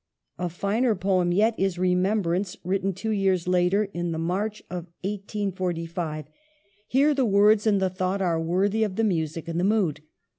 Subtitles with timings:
[0.39, 6.25] A finer poem yet is' Remembrance,' written two years later, in the March of 1845;
[6.87, 7.31] here the WRITING POETRY.
[7.33, 10.01] 181 words and the thought are worthy of the music and the mood.